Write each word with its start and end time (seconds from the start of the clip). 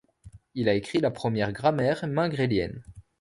Il 0.55 0.67
a 0.67 0.73
écrit 0.73 0.97
la 0.97 1.11
première 1.11 1.51
grammaire 1.53 2.07
mingrélienne. 2.07 2.83